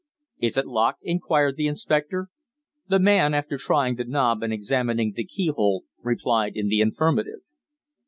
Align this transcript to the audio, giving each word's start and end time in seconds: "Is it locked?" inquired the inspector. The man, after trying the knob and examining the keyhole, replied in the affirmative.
"Is 0.39 0.57
it 0.57 0.65
locked?" 0.65 1.01
inquired 1.03 1.57
the 1.57 1.67
inspector. 1.67 2.29
The 2.87 2.97
man, 2.97 3.35
after 3.35 3.59
trying 3.59 3.97
the 3.97 4.03
knob 4.03 4.41
and 4.41 4.51
examining 4.51 5.13
the 5.15 5.23
keyhole, 5.27 5.83
replied 6.01 6.53
in 6.57 6.69
the 6.69 6.81
affirmative. 6.81 7.41